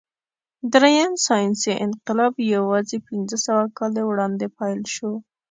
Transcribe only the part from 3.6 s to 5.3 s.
کاله وړاندې پیل شو.